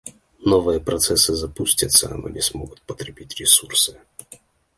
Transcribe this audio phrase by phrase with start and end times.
[0.39, 4.01] Новые процессы запустятся, но не смогут потребить ресурсы